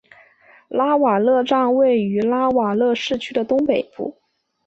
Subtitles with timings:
[0.67, 4.19] 拉瓦勒站位于拉瓦勒市区的东北部。